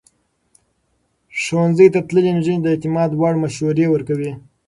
[1.41, 4.31] ښوونځی تللې نجونې د اعتماد وړ مشورې ورکوي.